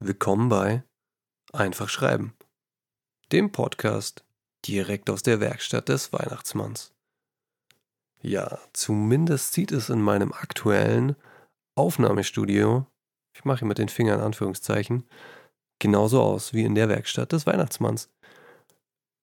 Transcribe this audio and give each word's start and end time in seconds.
Willkommen 0.00 0.48
bei 0.48 0.82
Einfach 1.52 1.88
Schreiben, 1.88 2.34
dem 3.30 3.52
Podcast 3.52 4.24
direkt 4.66 5.08
aus 5.08 5.22
der 5.22 5.38
Werkstatt 5.38 5.88
des 5.88 6.12
Weihnachtsmanns. 6.12 6.92
Ja, 8.22 8.58
zumindest 8.72 9.52
sieht 9.52 9.70
es 9.70 9.88
in 9.88 10.02
meinem 10.02 10.32
aktuellen 10.32 11.14
Aufnahmestudio, 11.76 12.88
ich 13.36 13.44
mache 13.44 13.64
mit 13.64 13.78
den 13.78 13.88
Fingern 13.88 14.18
Anführungszeichen, 14.18 15.04
genauso 15.78 16.20
aus 16.22 16.52
wie 16.52 16.64
in 16.64 16.74
der 16.74 16.88
Werkstatt 16.88 17.30
des 17.30 17.46
Weihnachtsmanns. 17.46 18.10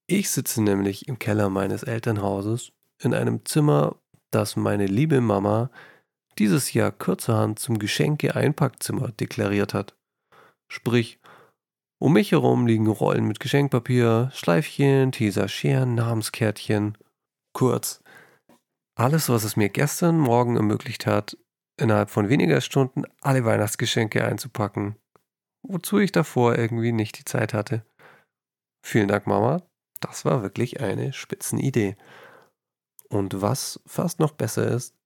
Ich 0.09 0.29
sitze 0.29 0.63
nämlich 0.63 1.09
im 1.09 1.19
Keller 1.19 1.49
meines 1.49 1.83
Elternhauses 1.83 2.71
in 3.03 3.13
einem 3.13 3.43
Zimmer, 3.43 3.97
das 4.31 4.55
meine 4.55 4.85
liebe 4.85 5.19
Mama 5.19 5.69
dieses 6.39 6.73
Jahr 6.73 6.91
kurzerhand 6.91 7.59
zum 7.59 7.79
Geschenke-Einpackzimmer 7.79 9.11
deklariert 9.11 9.73
hat. 9.73 9.95
Sprich, 10.71 11.19
um 11.99 12.13
mich 12.13 12.31
herum 12.31 12.67
liegen 12.67 12.87
Rollen 12.87 13.27
mit 13.27 13.39
Geschenkpapier, 13.39 14.29
Schleifchen, 14.33 15.11
Teser, 15.11 15.47
Scheren, 15.47 15.95
Namenskärtchen. 15.95 16.97
Kurz, 17.53 18.03
alles, 18.95 19.29
was 19.29 19.43
es 19.43 19.55
mir 19.55 19.69
gestern 19.69 20.19
Morgen 20.19 20.55
ermöglicht 20.55 21.05
hat, 21.05 21.37
innerhalb 21.79 22.09
von 22.09 22.29
weniger 22.29 22.61
Stunden 22.61 23.03
alle 23.21 23.45
Weihnachtsgeschenke 23.45 24.23
einzupacken, 24.23 24.95
wozu 25.63 25.99
ich 25.99 26.11
davor 26.11 26.57
irgendwie 26.57 26.91
nicht 26.91 27.19
die 27.19 27.25
Zeit 27.25 27.53
hatte. 27.53 27.85
Vielen 28.85 29.07
Dank, 29.07 29.27
Mama. 29.27 29.63
Das 29.99 30.25
war 30.25 30.41
wirklich 30.43 30.81
eine 30.81 31.13
Spitzenidee. 31.13 31.95
Und 33.09 33.41
was 33.41 33.79
fast 33.85 34.19
noch 34.19 34.31
besser 34.31 34.67
ist, 34.67 34.96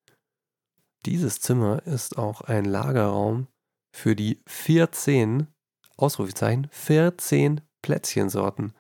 dieses 1.05 1.39
Zimmer 1.39 1.85
ist 1.85 2.17
auch 2.17 2.41
ein 2.41 2.65
Lagerraum 2.65 3.47
für 3.93 4.15
die 4.15 4.41
14, 4.47 5.47
Ausrufezeichen, 5.97 6.67
14 6.71 7.61
Plätzchensorten, 7.81 8.73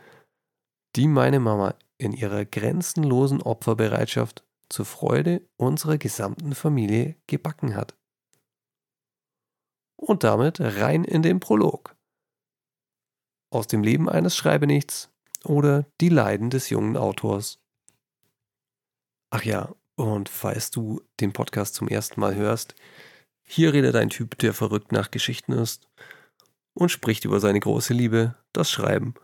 die 0.95 1.07
meine 1.07 1.39
Mama 1.39 1.75
in 1.97 2.13
ihrer 2.13 2.45
grenzenlosen 2.45 3.41
Opferbereitschaft 3.41 4.45
zur 4.69 4.85
Freude 4.85 5.47
unserer 5.57 5.97
gesamten 5.97 6.55
Familie 6.55 7.15
gebacken 7.27 7.75
hat. 7.75 7.97
Und 9.97 10.23
damit 10.23 10.59
rein 10.59 11.03
in 11.03 11.21
den 11.21 11.39
Prolog. 11.39 11.95
Aus 13.51 13.67
dem 13.67 13.83
Leben 13.83 14.09
eines 14.09 14.35
Schreibenichts 14.35 15.11
oder 15.43 15.85
die 15.99 16.09
Leiden 16.09 16.49
des 16.49 16.69
jungen 16.69 16.97
Autors. 16.97 17.59
Ach 19.29 19.43
ja, 19.43 19.73
und 19.95 20.29
falls 20.29 20.71
du 20.71 21.01
den 21.19 21.33
Podcast 21.33 21.75
zum 21.75 21.87
ersten 21.87 22.19
Mal 22.19 22.35
hörst, 22.35 22.75
hier 23.43 23.73
redet 23.73 23.95
ein 23.95 24.09
Typ, 24.09 24.37
der 24.37 24.53
verrückt 24.53 24.91
nach 24.91 25.11
Geschichten 25.11 25.51
ist 25.51 25.87
und 26.73 26.89
spricht 26.89 27.25
über 27.25 27.39
seine 27.39 27.59
große 27.59 27.93
Liebe, 27.93 28.35
das 28.53 28.71
Schreiben. 28.71 29.15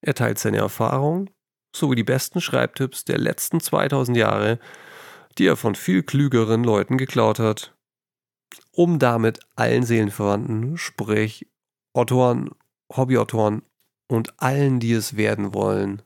Er 0.00 0.14
teilt 0.14 0.38
seine 0.38 0.58
Erfahrungen 0.58 1.30
sowie 1.74 1.96
die 1.96 2.04
besten 2.04 2.40
Schreibtipps 2.40 3.04
der 3.04 3.18
letzten 3.18 3.60
2000 3.60 4.16
Jahre, 4.16 4.58
die 5.36 5.46
er 5.46 5.56
von 5.56 5.74
viel 5.74 6.02
klügeren 6.02 6.64
Leuten 6.64 6.96
geklaut 6.96 7.38
hat, 7.38 7.74
um 8.70 8.98
damit 8.98 9.40
allen 9.56 9.82
Seelenverwandten, 9.82 10.78
sprich 10.78 11.46
Autoren, 11.92 12.50
Hobbyautoren 12.90 13.62
und 14.08 14.40
allen, 14.40 14.80
die 14.80 14.92
es 14.92 15.16
werden 15.16 15.52
wollen, 15.52 16.02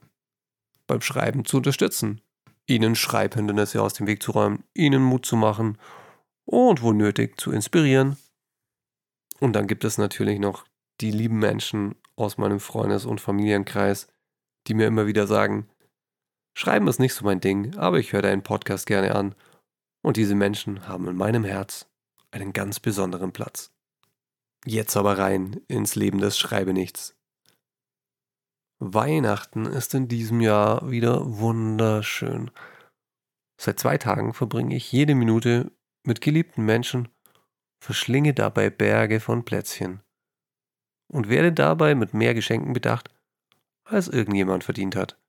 beim 0.87 1.01
Schreiben 1.01 1.45
zu 1.45 1.57
unterstützen 1.57 2.21
ihnen 2.67 2.95
Schreibhindernisse 2.95 3.81
aus 3.81 3.93
dem 3.93 4.07
Weg 4.07 4.23
zu 4.23 4.31
räumen, 4.31 4.63
ihnen 4.73 5.01
Mut 5.01 5.25
zu 5.25 5.35
machen 5.35 5.77
und 6.45 6.81
wo 6.81 6.93
nötig 6.93 7.39
zu 7.39 7.51
inspirieren. 7.51 8.17
Und 9.39 9.53
dann 9.53 9.67
gibt 9.67 9.83
es 9.83 9.97
natürlich 9.97 10.39
noch 10.39 10.65
die 11.01 11.11
lieben 11.11 11.39
Menschen 11.39 11.95
aus 12.15 12.37
meinem 12.37 12.59
Freundes- 12.59 13.05
und 13.05 13.21
Familienkreis, 13.21 14.07
die 14.67 14.73
mir 14.73 14.87
immer 14.87 15.07
wieder 15.07 15.27
sagen, 15.27 15.67
Schreiben 16.53 16.87
ist 16.87 16.99
nicht 16.99 17.13
so 17.13 17.25
mein 17.25 17.39
Ding, 17.39 17.75
aber 17.77 17.97
ich 17.97 18.13
höre 18.13 18.21
deinen 18.21 18.43
Podcast 18.43 18.85
gerne 18.85 19.15
an. 19.15 19.35
Und 20.03 20.17
diese 20.17 20.35
Menschen 20.35 20.87
haben 20.87 21.07
in 21.07 21.15
meinem 21.15 21.43
Herz 21.43 21.87
einen 22.31 22.53
ganz 22.53 22.79
besonderen 22.79 23.31
Platz. 23.31 23.71
Jetzt 24.65 24.95
aber 24.95 25.17
rein 25.17 25.61
ins 25.67 25.95
Leben 25.95 26.19
des 26.19 26.37
Schreibenichts. 26.37 27.15
Weihnachten 28.83 29.67
ist 29.67 29.93
in 29.93 30.07
diesem 30.07 30.41
Jahr 30.41 30.89
wieder 30.89 31.37
wunderschön. 31.37 32.49
Seit 33.61 33.79
zwei 33.79 33.99
Tagen 33.99 34.33
verbringe 34.33 34.75
ich 34.75 34.91
jede 34.91 35.13
Minute 35.13 35.71
mit 36.03 36.19
geliebten 36.19 36.65
Menschen, 36.65 37.07
verschlinge 37.79 38.33
dabei 38.33 38.71
Berge 38.71 39.19
von 39.19 39.45
Plätzchen 39.45 40.01
und 41.07 41.29
werde 41.29 41.53
dabei 41.53 41.93
mit 41.93 42.15
mehr 42.15 42.33
Geschenken 42.33 42.73
bedacht, 42.73 43.13
als 43.83 44.07
irgendjemand 44.07 44.63
verdient 44.63 44.95
hat. 44.95 45.21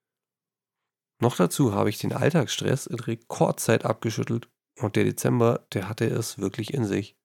Noch 1.21 1.37
dazu 1.37 1.75
habe 1.75 1.91
ich 1.91 1.99
den 1.99 2.15
Alltagsstress 2.15 2.87
in 2.87 3.01
Rekordzeit 3.01 3.85
abgeschüttelt 3.85 4.49
und 4.81 4.97
der 4.97 5.05
Dezember, 5.05 5.67
der 5.75 5.91
hatte 5.91 6.07
es 6.07 6.39
wirklich 6.39 6.73
in 6.73 6.87
sich. 6.87 7.19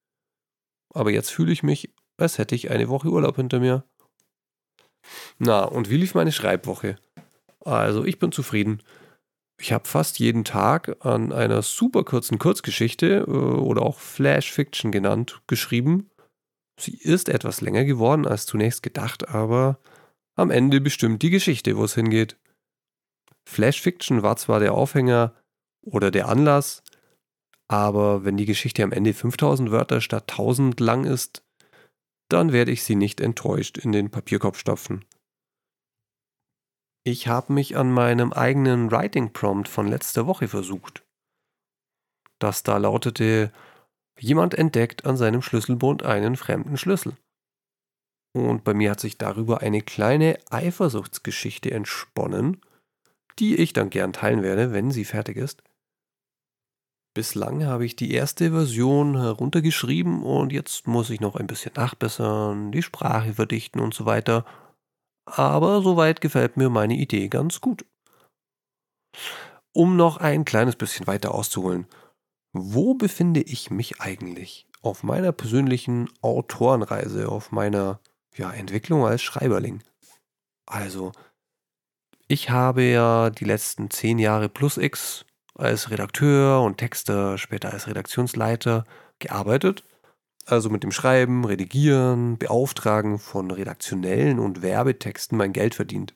Aber 0.93 1.09
jetzt 1.09 1.31
fühle 1.31 1.53
ich 1.53 1.63
mich, 1.63 1.95
als 2.17 2.37
hätte 2.37 2.53
ich 2.53 2.69
eine 2.69 2.89
Woche 2.89 3.07
Urlaub 3.07 3.37
hinter 3.37 3.61
mir 3.61 3.85
na, 5.39 5.63
und 5.63 5.89
wie 5.89 5.97
lief 5.97 6.15
meine 6.15 6.31
Schreibwoche? 6.31 6.97
Also, 7.63 8.05
ich 8.05 8.19
bin 8.19 8.31
zufrieden. 8.31 8.81
Ich 9.59 9.71
habe 9.73 9.87
fast 9.87 10.19
jeden 10.19 10.43
Tag 10.43 10.97
an 11.05 11.31
einer 11.33 11.61
super 11.63 12.03
kurzen 12.03 12.37
Kurzgeschichte 12.37 13.25
äh, 13.27 13.31
oder 13.31 13.81
auch 13.81 13.99
Flash 13.99 14.51
Fiction 14.51 14.91
genannt 14.91 15.41
geschrieben. 15.47 16.09
Sie 16.79 16.95
ist 16.95 17.27
etwas 17.27 17.61
länger 17.61 17.85
geworden 17.85 18.27
als 18.27 18.45
zunächst 18.45 18.83
gedacht, 18.83 19.29
aber 19.29 19.79
am 20.35 20.51
Ende 20.51 20.79
bestimmt 20.79 21.23
die 21.23 21.31
Geschichte, 21.31 21.75
wo 21.75 21.85
es 21.85 21.95
hingeht. 21.95 22.37
Flash 23.49 23.81
Fiction 23.81 24.21
war 24.21 24.37
zwar 24.37 24.59
der 24.59 24.73
Aufhänger 24.73 25.33
oder 25.81 26.11
der 26.11 26.27
Anlass, 26.27 26.83
aber 27.67 28.23
wenn 28.23 28.37
die 28.37 28.45
Geschichte 28.45 28.83
am 28.83 28.91
Ende 28.91 29.13
5000 29.13 29.71
Wörter 29.71 30.01
statt 30.01 30.31
1000 30.31 30.79
lang 30.79 31.05
ist, 31.05 31.43
dann 32.29 32.51
werde 32.51 32.71
ich 32.71 32.83
sie 32.83 32.95
nicht 32.95 33.21
enttäuscht 33.21 33.77
in 33.77 33.91
den 33.91 34.09
Papierkorb 34.09 34.57
stopfen. 34.57 35.05
Ich 37.03 37.27
habe 37.27 37.53
mich 37.53 37.77
an 37.77 37.91
meinem 37.91 38.33
eigenen 38.33 38.91
Writing 38.91 39.31
Prompt 39.31 39.69
von 39.69 39.87
letzter 39.87 40.27
Woche 40.27 40.47
versucht. 40.47 41.05
Das 42.39 42.63
da 42.63 42.77
lautete, 42.77 43.51
jemand 44.19 44.53
entdeckt 44.53 45.05
an 45.05 45.15
seinem 45.15 45.41
Schlüsselbund 45.41 46.03
einen 46.03 46.35
fremden 46.35 46.77
Schlüssel. 46.77 47.15
Und 48.33 48.63
bei 48.63 48.73
mir 48.73 48.91
hat 48.91 48.99
sich 48.99 49.17
darüber 49.17 49.61
eine 49.61 49.81
kleine 49.81 50.37
Eifersuchtsgeschichte 50.49 51.71
entsponnen, 51.71 52.61
die 53.39 53.55
ich 53.55 53.73
dann 53.73 53.89
gern 53.89 54.13
teilen 54.13 54.43
werde, 54.43 54.73
wenn 54.73 54.91
sie 54.91 55.05
fertig 55.05 55.37
ist. 55.37 55.63
Bislang 57.17 57.65
habe 57.65 57.83
ich 57.83 57.95
die 57.95 58.11
erste 58.11 58.51
Version 58.51 59.19
heruntergeschrieben 59.19 60.21
und 60.21 60.53
jetzt 60.53 60.85
muss 60.85 61.09
ich 61.09 61.19
noch 61.19 61.35
ein 61.35 61.47
bisschen 61.47 61.71
nachbessern, 61.75 62.71
die 62.71 62.83
Sprache 62.83 63.33
verdichten 63.33 63.81
und 63.81 63.95
so 63.95 64.05
weiter. 64.05 64.45
Aber 65.25 65.81
soweit 65.81 66.21
gefällt 66.21 66.57
mir 66.57 66.69
meine 66.69 66.95
Idee 66.95 67.27
ganz 67.27 67.59
gut. 67.59 67.87
Um 69.73 69.95
noch 69.95 70.17
ein 70.17 70.45
kleines 70.45 70.75
bisschen 70.75 71.07
weiter 71.07 71.33
auszuholen. 71.33 71.87
Wo 72.53 72.93
befinde 72.93 73.41
ich 73.41 73.71
mich 73.71 73.99
eigentlich 73.99 74.67
auf 74.83 75.01
meiner 75.01 75.31
persönlichen 75.31 76.11
Autorenreise, 76.21 77.29
auf 77.29 77.51
meiner 77.51 77.99
ja, 78.35 78.51
Entwicklung 78.51 79.07
als 79.07 79.23
Schreiberling? 79.23 79.81
Also, 80.67 81.13
ich 82.27 82.51
habe 82.51 82.83
ja 82.83 83.31
die 83.31 83.45
letzten 83.45 83.89
zehn 83.89 84.19
Jahre 84.19 84.49
plus 84.49 84.77
X 84.77 85.25
als 85.57 85.89
Redakteur 85.89 86.61
und 86.61 86.77
Texter, 86.77 87.37
später 87.37 87.73
als 87.73 87.87
Redaktionsleiter 87.87 88.85
gearbeitet. 89.19 89.83
Also 90.45 90.69
mit 90.69 90.83
dem 90.83 90.91
Schreiben, 90.91 91.43
Redigieren, 91.45 92.37
Beauftragen 92.37 93.19
von 93.19 93.51
redaktionellen 93.51 94.39
und 94.39 94.61
Werbetexten 94.61 95.37
mein 95.37 95.51
Geld 95.51 95.75
verdient. 95.75 96.15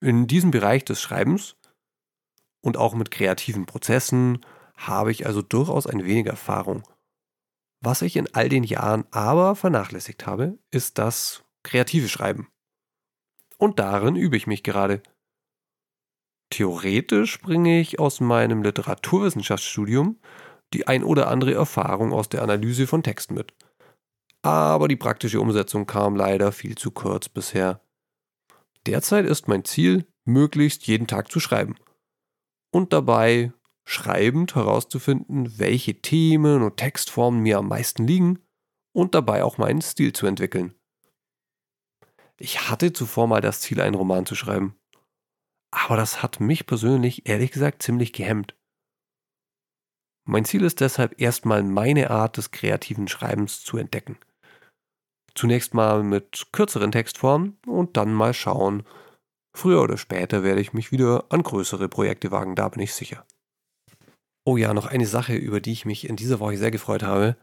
In 0.00 0.26
diesem 0.26 0.50
Bereich 0.50 0.84
des 0.84 1.00
Schreibens 1.00 1.56
und 2.60 2.76
auch 2.76 2.94
mit 2.94 3.10
kreativen 3.10 3.66
Prozessen 3.66 4.44
habe 4.76 5.10
ich 5.10 5.26
also 5.26 5.42
durchaus 5.42 5.86
ein 5.86 6.04
wenig 6.04 6.26
Erfahrung. 6.26 6.82
Was 7.80 8.02
ich 8.02 8.16
in 8.16 8.32
all 8.34 8.48
den 8.48 8.64
Jahren 8.64 9.04
aber 9.10 9.54
vernachlässigt 9.54 10.26
habe, 10.26 10.58
ist 10.70 10.98
das 10.98 11.44
kreative 11.62 12.08
Schreiben. 12.08 12.48
Und 13.58 13.78
darin 13.78 14.16
übe 14.16 14.36
ich 14.36 14.46
mich 14.46 14.62
gerade. 14.62 15.02
Theoretisch 16.50 17.40
bringe 17.40 17.80
ich 17.80 17.98
aus 17.98 18.20
meinem 18.20 18.62
Literaturwissenschaftsstudium 18.62 20.18
die 20.72 20.86
ein 20.86 21.04
oder 21.04 21.28
andere 21.28 21.54
Erfahrung 21.54 22.12
aus 22.12 22.28
der 22.28 22.42
Analyse 22.42 22.86
von 22.86 23.02
Texten 23.02 23.34
mit. 23.34 23.54
Aber 24.42 24.88
die 24.88 24.96
praktische 24.96 25.40
Umsetzung 25.40 25.86
kam 25.86 26.16
leider 26.16 26.52
viel 26.52 26.76
zu 26.76 26.90
kurz 26.90 27.28
bisher. 27.28 27.80
Derzeit 28.86 29.26
ist 29.26 29.48
mein 29.48 29.64
Ziel, 29.64 30.06
möglichst 30.24 30.86
jeden 30.86 31.06
Tag 31.06 31.30
zu 31.30 31.40
schreiben. 31.40 31.76
Und 32.70 32.92
dabei 32.92 33.52
schreibend 33.84 34.54
herauszufinden, 34.54 35.58
welche 35.58 36.00
Themen 36.00 36.62
und 36.62 36.76
Textformen 36.76 37.40
mir 37.40 37.58
am 37.58 37.68
meisten 37.68 38.06
liegen 38.06 38.40
und 38.92 39.14
dabei 39.14 39.44
auch 39.44 39.58
meinen 39.58 39.82
Stil 39.82 40.12
zu 40.12 40.26
entwickeln. 40.26 40.74
Ich 42.38 42.68
hatte 42.68 42.92
zuvor 42.92 43.28
mal 43.28 43.40
das 43.40 43.60
Ziel, 43.60 43.80
einen 43.80 43.94
Roman 43.94 44.26
zu 44.26 44.34
schreiben. 44.34 44.76
Aber 45.78 45.98
das 45.98 46.22
hat 46.22 46.40
mich 46.40 46.66
persönlich 46.66 47.28
ehrlich 47.28 47.52
gesagt 47.52 47.82
ziemlich 47.82 48.14
gehemmt. 48.14 48.56
Mein 50.26 50.46
Ziel 50.46 50.64
ist 50.64 50.80
deshalb 50.80 51.20
erstmal 51.20 51.62
meine 51.62 52.10
Art 52.10 52.38
des 52.38 52.50
kreativen 52.50 53.08
Schreibens 53.08 53.62
zu 53.62 53.76
entdecken. 53.76 54.16
Zunächst 55.34 55.74
mal 55.74 56.02
mit 56.02 56.46
kürzeren 56.50 56.92
Textformen 56.92 57.58
und 57.66 57.98
dann 57.98 58.14
mal 58.14 58.32
schauen. 58.32 58.84
Früher 59.54 59.82
oder 59.82 59.98
später 59.98 60.42
werde 60.42 60.62
ich 60.62 60.72
mich 60.72 60.92
wieder 60.92 61.26
an 61.28 61.42
größere 61.42 61.90
Projekte 61.90 62.30
wagen, 62.30 62.54
da 62.56 62.70
bin 62.70 62.82
ich 62.82 62.94
sicher. 62.94 63.26
Oh 64.46 64.56
ja, 64.56 64.72
noch 64.72 64.86
eine 64.86 65.06
Sache, 65.06 65.36
über 65.36 65.60
die 65.60 65.72
ich 65.72 65.84
mich 65.84 66.08
in 66.08 66.16
dieser 66.16 66.40
Woche 66.40 66.56
sehr 66.56 66.70
gefreut 66.70 67.02
habe. 67.02 67.36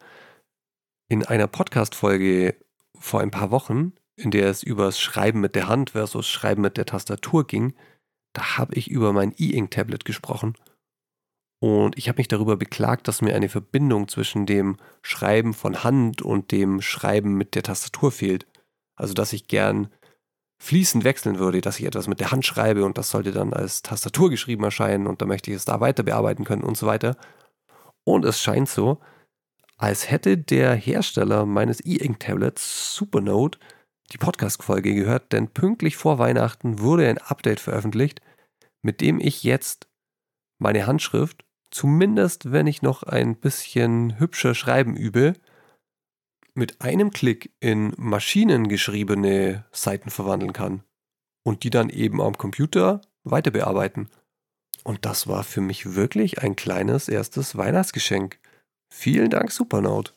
In 1.08 1.24
einer 1.24 1.48
Podcast-Folge 1.48 2.56
vor 2.98 3.22
ein 3.22 3.32
paar 3.32 3.52
Wochen, 3.52 3.94
in 4.16 4.32
der 4.32 4.50
es 4.50 4.64
über 4.64 4.86
das 4.86 5.00
Schreiben 5.00 5.40
mit 5.40 5.54
der 5.54 5.68
Hand 5.68 5.92
versus 5.92 6.28
Schreiben 6.28 6.64
mit 6.64 6.78
der 6.78 6.88
Tastatur 6.88 7.46
ging, 7.46 7.76
da 8.34 8.58
habe 8.58 8.76
ich 8.76 8.90
über 8.90 9.14
mein 9.14 9.34
E-Ink-Tablet 9.38 10.06
gesprochen. 10.06 10.56
Und 11.60 11.98
ich 11.98 12.10
habe 12.10 12.18
mich 12.18 12.28
darüber 12.28 12.58
beklagt, 12.58 13.08
dass 13.08 13.22
mir 13.22 13.36
eine 13.36 13.48
Verbindung 13.48 14.10
zwischen 14.10 14.46
dem 14.46 14.78
Schreiben 15.02 15.54
von 15.54 15.84
Hand 15.84 16.22
und 16.22 16.52
dem 16.52 16.82
Schreiben 16.82 17.36
mit 17.36 17.56
der 17.56 17.64
Tastatur 17.64 18.12
fehlt. 18.12 18.46
Also 18.96 19.14
dass 19.14 19.32
ich 19.32 19.48
gern 19.48 19.88
fließend 20.60 21.04
wechseln 21.04 21.40
würde, 21.40 21.62
dass 21.62 21.80
ich 21.80 21.86
etwas 21.86 22.08
mit 22.08 22.20
der 22.20 22.32
Hand 22.32 22.46
schreibe 22.46 22.86
und 22.86 22.98
das 22.98 23.10
sollte 23.10 23.32
dann 23.32 23.54
als 23.54 23.82
Tastatur 23.82 24.30
geschrieben 24.30 24.64
erscheinen 24.64 25.08
und 25.08 25.22
da 25.22 25.26
möchte 25.26 25.52
ich 25.52 25.58
es 25.58 25.66
da 25.66 25.80
weiter 25.80 26.04
bearbeiten 26.04 26.44
können 26.44 26.64
und 26.64 26.78
so 26.78 26.86
weiter. 26.86 27.18
Und 28.04 28.26
es 28.26 28.42
scheint 28.42 28.70
so, 28.70 29.00
als 29.78 30.10
hätte 30.10 30.38
der 30.38 30.76
Hersteller 30.76 31.46
meines 31.46 31.84
E-Ink-Tablets 31.86 32.96
Supernote 32.96 33.60
die 34.14 34.18
Podcast-Folge 34.18 34.94
gehört, 34.94 35.34
denn 35.34 35.50
pünktlich 35.50 35.98
vor 35.98 36.20
Weihnachten 36.20 36.80
wurde 36.80 37.10
ein 37.10 37.18
Update 37.18 37.60
veröffentlicht, 37.60 38.22
mit 38.82 39.02
dem 39.02 39.20
ich 39.20 39.44
jetzt 39.44 39.88
meine 40.60 40.86
Handschrift, 40.86 41.46
zumindest 41.72 42.52
wenn 42.52 42.68
ich 42.68 42.82
noch 42.82 43.04
ein 43.04 43.36
bisschen 43.36 44.20
hübscher 44.20 44.54
schreiben 44.54 44.96
übe, 44.96 45.34
mit 46.54 46.82
einem 46.82 47.10
Klick 47.10 47.52
in 47.60 47.94
maschinengeschriebene 47.98 49.66
Seiten 49.72 50.12
verwandeln 50.12 50.54
kann 50.54 50.84
und 51.44 51.64
die 51.64 51.72
dann 51.72 51.90
eben 51.90 52.22
am 52.22 52.38
Computer 52.38 53.02
weiter 53.24 53.50
bearbeiten. 53.50 54.10
Und 54.84 55.06
das 55.06 55.28
war 55.28 55.44
für 55.44 55.62
mich 55.62 55.96
wirklich 55.96 56.44
ein 56.44 56.56
kleines 56.56 57.10
erstes 57.10 57.58
Weihnachtsgeschenk. 57.58 58.40
Vielen 58.94 59.32
Dank, 59.32 59.52
Supernaut. 59.52 60.16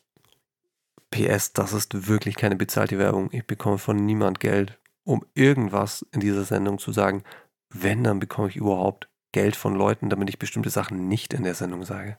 PS, 1.11 1.53
das 1.53 1.73
ist 1.73 2.07
wirklich 2.07 2.35
keine 2.35 2.55
bezahlte 2.55 2.97
Werbung. 2.97 3.29
Ich 3.31 3.45
bekomme 3.45 3.77
von 3.77 4.05
niemand 4.05 4.39
Geld, 4.39 4.79
um 5.03 5.25
irgendwas 5.33 6.05
in 6.11 6.19
dieser 6.19 6.43
Sendung 6.43 6.79
zu 6.79 6.91
sagen. 6.91 7.23
Wenn, 7.69 8.03
dann 8.03 8.19
bekomme 8.19 8.49
ich 8.49 8.55
überhaupt 8.55 9.09
Geld 9.31 9.55
von 9.55 9.75
Leuten, 9.75 10.09
damit 10.09 10.29
ich 10.29 10.39
bestimmte 10.39 10.69
Sachen 10.69 11.07
nicht 11.07 11.33
in 11.33 11.43
der 11.43 11.55
Sendung 11.55 11.83
sage. 11.83 12.17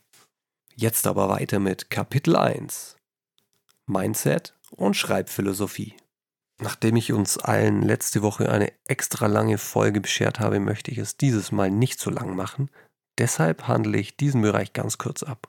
Jetzt 0.75 1.06
aber 1.06 1.29
weiter 1.29 1.58
mit 1.58 1.90
Kapitel 1.90 2.37
1. 2.37 2.96
Mindset 3.87 4.55
und 4.70 4.94
Schreibphilosophie. 4.94 5.96
Nachdem 6.61 6.96
ich 6.96 7.12
uns 7.12 7.38
allen 7.38 7.82
letzte 7.82 8.23
Woche 8.23 8.50
eine 8.50 8.73
extra 8.84 9.26
lange 9.26 9.58
Folge 9.58 10.00
beschert 10.00 10.41
habe, 10.41 10.61
möchte 10.61 10.91
ich 10.91 10.99
es 10.99 11.17
dieses 11.17 11.52
Mal 11.52 11.70
nicht 11.70 12.00
so 12.00 12.11
lang 12.11 12.34
machen. 12.34 12.70
Deshalb 13.19 13.69
handle 13.69 13.99
ich 13.99 14.17
diesen 14.17 14.43
Bereich 14.43 14.73
ganz 14.73 14.99
kurz 14.99 15.23
ab. 15.23 15.49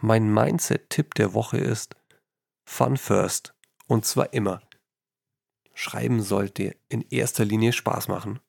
Mein 0.00 0.32
Mindset-Tipp 0.32 1.14
der 1.14 1.34
Woche 1.34 1.58
ist, 1.58 1.96
Fun 2.64 2.96
first. 2.96 3.54
Und 3.86 4.04
zwar 4.04 4.32
immer. 4.32 4.62
Schreiben 5.74 6.22
sollte 6.22 6.76
in 6.88 7.02
erster 7.02 7.44
Linie 7.44 7.72
Spaß 7.72 8.08
machen. 8.08 8.40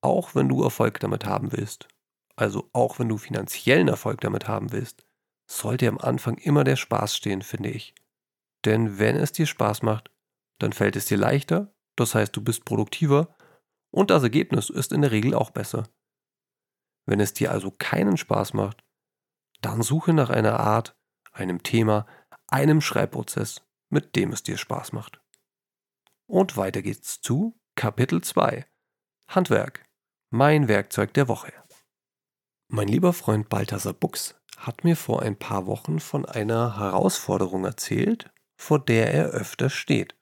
Auch 0.00 0.34
wenn 0.34 0.48
du 0.48 0.62
Erfolg 0.62 1.00
damit 1.00 1.24
haben 1.24 1.52
willst. 1.52 1.88
Also 2.36 2.70
auch 2.72 2.98
wenn 2.98 3.08
du 3.08 3.18
finanziellen 3.18 3.88
Erfolg 3.88 4.20
damit 4.20 4.46
haben 4.46 4.72
willst, 4.72 5.04
sollte 5.50 5.88
am 5.88 5.98
Anfang 5.98 6.36
immer 6.38 6.62
der 6.62 6.76
Spaß 6.76 7.16
stehen, 7.16 7.42
finde 7.42 7.70
ich. 7.70 7.94
Denn 8.64 8.98
wenn 8.98 9.16
es 9.16 9.32
dir 9.32 9.46
Spaß 9.46 9.82
macht, 9.82 10.10
dann 10.58 10.72
fällt 10.72 10.96
es 10.96 11.06
dir 11.06 11.16
leichter, 11.16 11.72
das 11.96 12.14
heißt 12.14 12.36
du 12.36 12.42
bist 12.42 12.64
produktiver 12.64 13.34
und 13.90 14.10
das 14.10 14.22
Ergebnis 14.22 14.70
ist 14.70 14.92
in 14.92 15.02
der 15.02 15.10
Regel 15.10 15.34
auch 15.34 15.50
besser. 15.50 15.88
Wenn 17.06 17.20
es 17.20 17.32
dir 17.32 17.50
also 17.50 17.70
keinen 17.70 18.16
Spaß 18.16 18.54
macht, 18.54 18.84
dann 19.60 19.82
suche 19.82 20.12
nach 20.12 20.30
einer 20.30 20.60
Art, 20.60 20.96
einem 21.32 21.62
Thema, 21.62 22.06
einem 22.48 22.80
Schreibprozess, 22.80 23.62
mit 23.90 24.16
dem 24.16 24.32
es 24.32 24.42
dir 24.42 24.58
Spaß 24.58 24.92
macht. 24.92 25.20
Und 26.26 26.56
weiter 26.56 26.82
geht's 26.82 27.20
zu 27.20 27.58
Kapitel 27.74 28.22
2 28.22 28.66
Handwerk, 29.28 29.84
mein 30.30 30.68
Werkzeug 30.68 31.14
der 31.14 31.28
Woche. 31.28 31.52
Mein 32.68 32.88
lieber 32.88 33.12
Freund 33.12 33.48
Balthasar 33.48 33.92
Buchs 33.92 34.34
hat 34.56 34.84
mir 34.84 34.96
vor 34.96 35.22
ein 35.22 35.38
paar 35.38 35.66
Wochen 35.66 36.00
von 36.00 36.26
einer 36.26 36.78
Herausforderung 36.78 37.64
erzählt, 37.64 38.30
vor 38.56 38.78
der 38.78 39.12
er 39.12 39.26
öfter 39.28 39.70
steht. 39.70 40.16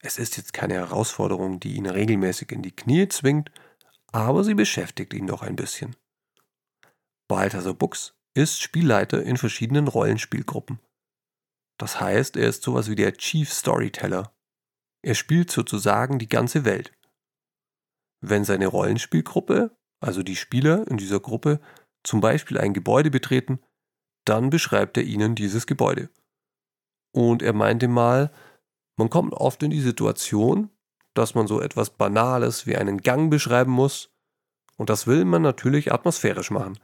Es 0.00 0.18
ist 0.18 0.36
jetzt 0.36 0.52
keine 0.52 0.74
Herausforderung, 0.74 1.60
die 1.60 1.76
ihn 1.76 1.86
regelmäßig 1.86 2.50
in 2.50 2.62
die 2.62 2.74
Knie 2.74 3.08
zwingt, 3.08 3.52
aber 4.10 4.44
sie 4.44 4.54
beschäftigt 4.54 5.14
ihn 5.14 5.28
doch 5.28 5.42
ein 5.42 5.56
bisschen. 5.56 5.96
Balthasar 7.28 7.74
Buchs 7.74 8.14
ist 8.34 8.60
Spielleiter 8.60 9.22
in 9.22 9.36
verschiedenen 9.36 9.88
Rollenspielgruppen. 9.88 10.80
Das 11.82 12.00
heißt, 12.00 12.36
er 12.36 12.48
ist 12.48 12.62
sowas 12.62 12.88
wie 12.88 12.94
der 12.94 13.14
Chief 13.14 13.52
Storyteller. 13.52 14.32
Er 15.04 15.16
spielt 15.16 15.50
sozusagen 15.50 16.20
die 16.20 16.28
ganze 16.28 16.64
Welt. 16.64 16.92
Wenn 18.20 18.44
seine 18.44 18.68
Rollenspielgruppe, 18.68 19.76
also 19.98 20.22
die 20.22 20.36
Spieler 20.36 20.86
in 20.86 20.96
dieser 20.96 21.18
Gruppe, 21.18 21.58
zum 22.04 22.20
Beispiel 22.20 22.56
ein 22.56 22.72
Gebäude 22.72 23.10
betreten, 23.10 23.58
dann 24.24 24.48
beschreibt 24.48 24.96
er 24.96 25.02
ihnen 25.02 25.34
dieses 25.34 25.66
Gebäude. 25.66 26.08
Und 27.10 27.42
er 27.42 27.52
meinte 27.52 27.88
mal, 27.88 28.32
man 28.96 29.10
kommt 29.10 29.32
oft 29.32 29.60
in 29.64 29.72
die 29.72 29.80
Situation, 29.80 30.70
dass 31.14 31.34
man 31.34 31.48
so 31.48 31.60
etwas 31.60 31.90
Banales 31.90 32.64
wie 32.64 32.76
einen 32.76 32.98
Gang 32.98 33.28
beschreiben 33.28 33.72
muss, 33.72 34.14
und 34.76 34.88
das 34.88 35.08
will 35.08 35.24
man 35.24 35.42
natürlich 35.42 35.92
atmosphärisch 35.92 36.52
machen, 36.52 36.78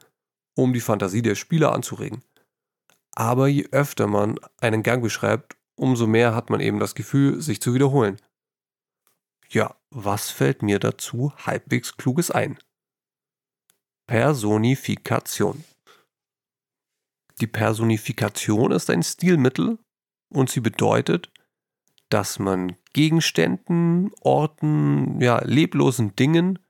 um 0.56 0.72
die 0.72 0.80
Fantasie 0.80 1.22
der 1.22 1.36
Spieler 1.36 1.70
anzuregen. 1.70 2.24
Aber 3.18 3.48
je 3.48 3.66
öfter 3.72 4.06
man 4.06 4.38
einen 4.60 4.84
Gang 4.84 5.02
beschreibt, 5.02 5.56
umso 5.74 6.06
mehr 6.06 6.36
hat 6.36 6.50
man 6.50 6.60
eben 6.60 6.78
das 6.78 6.94
Gefühl, 6.94 7.42
sich 7.42 7.60
zu 7.60 7.74
wiederholen. 7.74 8.20
Ja, 9.48 9.74
was 9.90 10.30
fällt 10.30 10.62
mir 10.62 10.78
dazu 10.78 11.32
halbwegs 11.36 11.96
Kluges 11.96 12.30
ein? 12.30 12.60
Personifikation. 14.06 15.64
Die 17.40 17.48
Personifikation 17.48 18.70
ist 18.70 18.88
ein 18.88 19.02
Stilmittel 19.02 19.80
und 20.28 20.48
sie 20.48 20.60
bedeutet, 20.60 21.32
dass 22.10 22.38
man 22.38 22.76
Gegenständen, 22.92 24.12
Orten, 24.20 25.20
ja, 25.20 25.42
leblosen 25.44 26.14
Dingen 26.14 26.60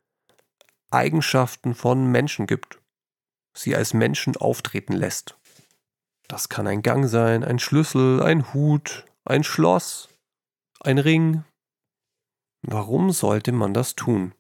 Eigenschaften 0.91 1.75
von 1.75 2.11
Menschen 2.11 2.47
gibt, 2.47 2.81
sie 3.53 3.77
als 3.77 3.93
Menschen 3.93 4.35
auftreten 4.39 4.95
lässt. 4.95 5.38
Das 6.29 6.51
kann 6.51 6.67
ein 6.67 6.83
Gang 6.83 7.09
sein, 7.09 7.43
ein 7.43 7.59
Schlüssel, 7.59 8.23
ein 8.23 8.53
Hut, 8.53 9.07
ein 9.25 9.45
Schloss, 9.45 10.11
ein 10.81 10.99
Ring. 10.99 11.45
Warum 12.61 13.13
sollte 13.13 13.51
man 13.51 13.73
das 13.73 13.95
tun? 13.95 14.35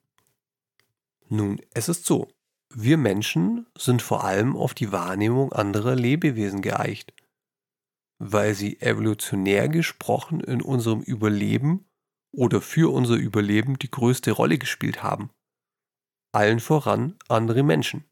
Nun, 1.28 1.60
es 1.72 1.88
ist 1.88 2.04
so. 2.04 2.28
Wir 2.74 2.98
Menschen 2.98 3.66
sind 3.76 4.02
vor 4.02 4.24
allem 4.24 4.54
auf 4.54 4.74
die 4.74 4.92
Wahrnehmung 4.92 5.54
anderer 5.54 5.94
Lebewesen 5.94 6.60
geeicht, 6.60 7.14
weil 8.18 8.54
sie 8.54 8.80
evolutionär 8.82 9.70
gesprochen 9.70 10.40
in 10.40 10.60
unserem 10.60 11.00
Überleben 11.00 11.86
oder 12.32 12.60
für 12.60 12.92
unser 12.92 13.14
Überleben 13.14 13.78
die 13.78 13.90
größte 13.90 14.32
Rolle 14.32 14.58
gespielt 14.58 15.02
haben. 15.02 15.30
Allen 16.32 16.60
voran 16.60 17.16
andere 17.28 17.62
Menschen 17.62 18.04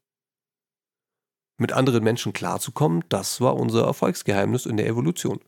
mit 1.57 1.73
anderen 1.73 2.03
Menschen 2.03 2.33
klarzukommen, 2.33 3.03
das 3.09 3.41
war 3.41 3.55
unser 3.55 3.85
Erfolgsgeheimnis 3.85 4.65
in 4.65 4.77
der 4.77 4.87
Evolution. 4.87 5.39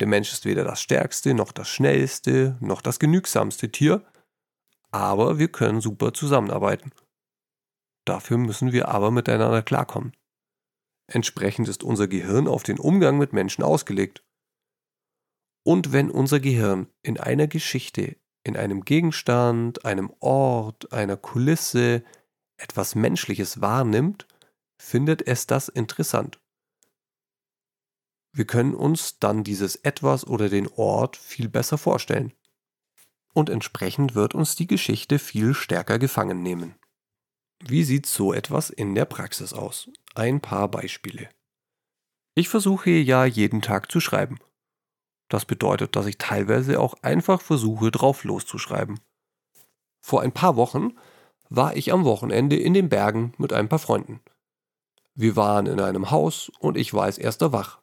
Der 0.00 0.06
Mensch 0.06 0.32
ist 0.32 0.44
weder 0.44 0.64
das 0.64 0.80
stärkste, 0.80 1.34
noch 1.34 1.50
das 1.52 1.68
schnellste, 1.68 2.56
noch 2.60 2.82
das 2.82 2.98
genügsamste 2.98 3.70
Tier, 3.70 4.04
aber 4.90 5.38
wir 5.38 5.48
können 5.48 5.80
super 5.80 6.12
zusammenarbeiten. 6.12 6.92
Dafür 8.04 8.38
müssen 8.38 8.72
wir 8.72 8.88
aber 8.88 9.10
miteinander 9.10 9.62
klarkommen. 9.62 10.12
Entsprechend 11.10 11.68
ist 11.68 11.82
unser 11.82 12.06
Gehirn 12.06 12.46
auf 12.46 12.62
den 12.62 12.78
Umgang 12.78 13.18
mit 13.18 13.32
Menschen 13.32 13.64
ausgelegt. 13.64 14.22
Und 15.64 15.92
wenn 15.92 16.10
unser 16.10 16.40
Gehirn 16.40 16.88
in 17.02 17.18
einer 17.18 17.46
Geschichte, 17.46 18.16
in 18.44 18.56
einem 18.56 18.84
Gegenstand, 18.84 19.84
einem 19.84 20.12
Ort, 20.20 20.92
einer 20.92 21.16
Kulisse 21.16 22.02
etwas 22.56 22.94
Menschliches 22.94 23.60
wahrnimmt, 23.60 24.26
findet 24.78 25.26
es 25.26 25.46
das 25.46 25.68
interessant. 25.68 26.40
Wir 28.32 28.46
können 28.46 28.74
uns 28.74 29.18
dann 29.18 29.44
dieses 29.44 29.76
etwas 29.76 30.26
oder 30.26 30.48
den 30.48 30.68
Ort 30.68 31.16
viel 31.16 31.48
besser 31.48 31.78
vorstellen. 31.78 32.32
Und 33.34 33.50
entsprechend 33.50 34.14
wird 34.14 34.34
uns 34.34 34.54
die 34.54 34.66
Geschichte 34.66 35.18
viel 35.18 35.54
stärker 35.54 35.98
gefangen 35.98 36.42
nehmen. 36.42 36.74
Wie 37.60 37.84
sieht 37.84 38.06
so 38.06 38.32
etwas 38.32 38.70
in 38.70 38.94
der 38.94 39.04
Praxis 39.04 39.52
aus? 39.52 39.90
Ein 40.14 40.40
paar 40.40 40.68
Beispiele. 40.68 41.28
Ich 42.34 42.48
versuche 42.48 42.90
ja 42.90 43.24
jeden 43.24 43.62
Tag 43.62 43.90
zu 43.90 44.00
schreiben. 44.00 44.38
Das 45.28 45.44
bedeutet, 45.44 45.96
dass 45.96 46.06
ich 46.06 46.18
teilweise 46.18 46.80
auch 46.80 46.94
einfach 47.02 47.40
versuche, 47.40 47.90
drauf 47.90 48.24
loszuschreiben. 48.24 49.00
Vor 50.00 50.22
ein 50.22 50.32
paar 50.32 50.56
Wochen 50.56 50.96
war 51.50 51.76
ich 51.76 51.92
am 51.92 52.04
Wochenende 52.04 52.56
in 52.56 52.74
den 52.74 52.88
Bergen 52.88 53.34
mit 53.38 53.52
ein 53.52 53.68
paar 53.68 53.78
Freunden. 53.78 54.20
Wir 55.20 55.34
waren 55.34 55.66
in 55.66 55.80
einem 55.80 56.12
Haus 56.12 56.48
und 56.60 56.76
ich 56.76 56.94
war 56.94 57.02
als 57.02 57.18
erster 57.18 57.52
wach. 57.52 57.80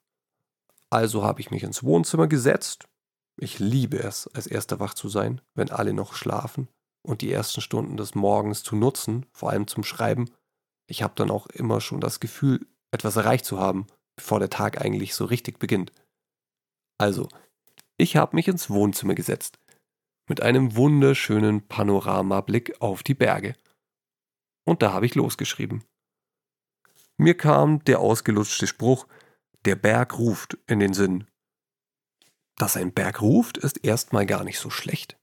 Also 0.90 1.26
habe 1.26 1.42
ich 1.42 1.52
mich 1.52 1.64
ins 1.64 1.84
Wohnzimmer 1.84 2.28
gesetzt. 2.28 2.88
Ich 3.36 3.60
liebe 3.60 4.00
es, 4.00 4.28
als 4.34 4.48
erster 4.48 4.80
wach 4.80 4.94
zu 4.94 5.10
sein, 5.10 5.42
wenn 5.54 5.70
alle 5.70 5.92
noch 5.92 6.14
schlafen 6.14 6.70
und 7.06 7.20
die 7.20 7.30
ersten 7.30 7.60
Stunden 7.60 7.98
des 7.98 8.16
Morgens 8.16 8.64
zu 8.64 8.78
nutzen, 8.78 9.26
vor 9.34 9.50
allem 9.50 9.68
zum 9.68 9.84
Schreiben. 9.84 10.32
Ich 10.88 11.04
habe 11.04 11.14
dann 11.18 11.30
auch 11.30 11.48
immer 11.48 11.82
schon 11.82 12.00
das 12.00 12.22
Gefühl, 12.22 12.66
etwas 12.92 13.18
erreicht 13.18 13.44
zu 13.44 13.60
haben, 13.60 13.88
bevor 14.16 14.40
der 14.40 14.50
Tag 14.50 14.80
eigentlich 14.80 15.14
so 15.14 15.26
richtig 15.26 15.60
beginnt. 15.60 15.92
Also, 16.98 17.28
ich 17.98 18.16
habe 18.16 18.38
mich 18.38 18.48
ins 18.48 18.70
Wohnzimmer 18.70 19.14
gesetzt, 19.14 19.60
mit 20.30 20.42
einem 20.42 20.78
wunderschönen 20.78 21.68
Panoramablick 21.68 22.80
auf 22.80 23.04
die 23.04 23.14
Berge. 23.14 23.58
Und 24.66 24.82
da 24.82 24.94
habe 24.94 25.06
ich 25.06 25.16
losgeschrieben. 25.16 25.84
Mir 27.18 27.38
kam 27.38 27.84
der 27.86 28.00
ausgelutschte 28.00 28.68
Spruch, 28.68 29.08
der 29.64 29.76
Berg 29.76 30.18
ruft 30.18 30.58
in 30.68 30.80
den 30.80 30.94
Sinn. 30.94 31.28
Dass 32.58 32.78
ein 32.78 32.94
Berg 32.94 33.22
ruft, 33.22 33.58
ist 33.58 33.84
erstmal 33.84 34.26
gar 34.26 34.44
nicht 34.44 34.60
so 34.60 34.70
schlecht. 34.70 35.18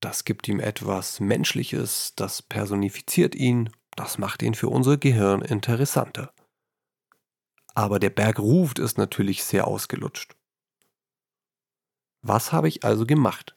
Das 0.00 0.24
gibt 0.24 0.48
ihm 0.48 0.60
etwas 0.60 1.20
Menschliches, 1.20 2.14
das 2.16 2.42
personifiziert 2.42 3.34
ihn, 3.34 3.70
das 3.96 4.18
macht 4.18 4.42
ihn 4.42 4.54
für 4.54 4.68
unser 4.68 4.96
Gehirn 4.96 5.42
interessanter. 5.42 6.32
Aber 7.74 7.98
der 7.98 8.10
Berg 8.10 8.38
ruft 8.38 8.78
ist 8.78 8.98
natürlich 8.98 9.44
sehr 9.44 9.66
ausgelutscht. 9.66 10.36
Was 12.22 12.52
habe 12.52 12.68
ich 12.68 12.84
also 12.84 13.06
gemacht? 13.06 13.56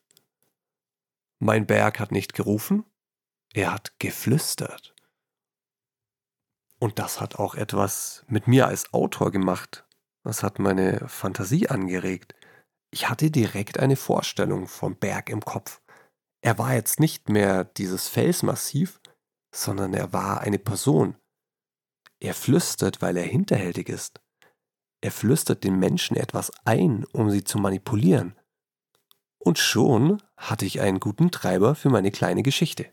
Mein 1.39 1.65
Berg 1.65 1.99
hat 1.99 2.11
nicht 2.11 2.33
gerufen, 2.33 2.85
er 3.53 3.73
hat 3.73 3.97
geflüstert. 3.99 4.92
Und 6.83 6.99
das 6.99 7.21
hat 7.21 7.39
auch 7.39 7.55
etwas 7.55 8.25
mit 8.27 8.45
mir 8.49 8.67
als 8.67 8.93
Autor 8.93 9.31
gemacht. 9.31 9.85
Das 10.25 10.43
hat 10.43 10.59
meine 10.59 11.07
Fantasie 11.07 11.69
angeregt. 11.69 12.35
Ich 12.91 13.07
hatte 13.07 13.31
direkt 13.31 13.79
eine 13.79 13.95
Vorstellung 13.95 14.67
vom 14.67 14.97
Berg 14.97 15.29
im 15.29 15.39
Kopf. 15.39 15.79
Er 16.41 16.57
war 16.57 16.73
jetzt 16.73 16.99
nicht 16.99 17.29
mehr 17.29 17.63
dieses 17.63 18.09
Felsmassiv, 18.09 18.99
sondern 19.55 19.93
er 19.93 20.11
war 20.11 20.41
eine 20.41 20.59
Person. 20.59 21.15
Er 22.19 22.33
flüstert, 22.33 23.01
weil 23.01 23.15
er 23.15 23.23
hinterhältig 23.23 23.87
ist. 23.87 24.19
Er 24.99 25.11
flüstert 25.11 25.63
den 25.63 25.79
Menschen 25.79 26.17
etwas 26.17 26.51
ein, 26.65 27.05
um 27.13 27.29
sie 27.29 27.45
zu 27.45 27.59
manipulieren. 27.59 28.35
Und 29.39 29.57
schon 29.57 30.21
hatte 30.35 30.65
ich 30.65 30.81
einen 30.81 30.99
guten 30.99 31.31
Treiber 31.31 31.75
für 31.75 31.89
meine 31.89 32.11
kleine 32.11 32.43
Geschichte. 32.43 32.91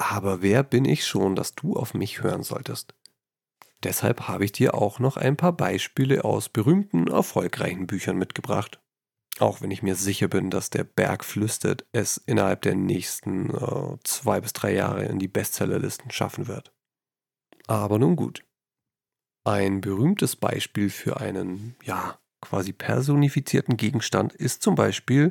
Aber 0.00 0.40
wer 0.40 0.62
bin 0.62 0.86
ich 0.86 1.06
schon, 1.06 1.34
dass 1.36 1.54
du 1.54 1.74
auf 1.76 1.92
mich 1.92 2.22
hören 2.22 2.42
solltest? 2.42 2.94
Deshalb 3.82 4.28
habe 4.28 4.46
ich 4.46 4.52
dir 4.52 4.74
auch 4.74 4.98
noch 4.98 5.18
ein 5.18 5.36
paar 5.36 5.52
Beispiele 5.52 6.24
aus 6.24 6.48
berühmten, 6.48 7.06
erfolgreichen 7.06 7.86
Büchern 7.86 8.16
mitgebracht. 8.16 8.80
Auch 9.40 9.60
wenn 9.60 9.70
ich 9.70 9.82
mir 9.82 9.94
sicher 9.94 10.28
bin, 10.28 10.48
dass 10.48 10.70
der 10.70 10.84
Berg 10.84 11.22
flüstert 11.22 11.86
es 11.92 12.16
innerhalb 12.16 12.62
der 12.62 12.76
nächsten 12.76 13.50
äh, 13.50 13.98
zwei 14.02 14.40
bis 14.40 14.54
drei 14.54 14.72
Jahre 14.72 15.04
in 15.04 15.18
die 15.18 15.28
Bestsellerlisten 15.28 16.10
schaffen 16.10 16.48
wird. 16.48 16.72
Aber 17.66 17.98
nun 17.98 18.16
gut. 18.16 18.42
Ein 19.44 19.82
berühmtes 19.82 20.34
Beispiel 20.34 20.88
für 20.88 21.20
einen, 21.20 21.76
ja, 21.84 22.18
quasi 22.40 22.72
personifizierten 22.72 23.76
Gegenstand 23.76 24.32
ist 24.32 24.62
zum 24.62 24.76
Beispiel 24.76 25.30